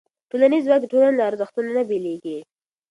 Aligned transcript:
ټولنیز 0.29 0.63
ځواک 0.65 0.79
د 0.81 0.85
ټولنې 0.91 1.15
له 1.17 1.23
ارزښتونو 1.29 1.69
نه 1.77 1.83
بېلېږي. 1.89 2.37